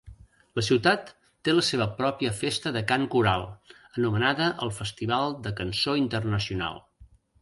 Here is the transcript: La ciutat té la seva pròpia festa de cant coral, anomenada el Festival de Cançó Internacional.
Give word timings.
La 0.59 0.61
ciutat 0.67 1.11
té 1.47 1.53
la 1.57 1.63
seva 1.67 1.85
pròpia 1.99 2.31
festa 2.39 2.71
de 2.77 2.83
cant 2.93 3.05
coral, 3.17 3.45
anomenada 4.01 4.49
el 4.67 4.73
Festival 4.79 5.37
de 5.45 5.53
Cançó 5.61 5.95
Internacional. 6.01 6.83